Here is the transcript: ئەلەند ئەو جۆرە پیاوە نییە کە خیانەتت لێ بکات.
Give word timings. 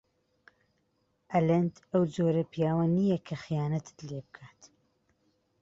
ئەلەند 1.31 1.73
ئەو 1.91 2.03
جۆرە 2.15 2.43
پیاوە 2.51 2.85
نییە 2.95 3.17
کە 3.27 3.35
خیانەتت 3.43 3.97
لێ 4.07 4.19
بکات. 4.25 4.61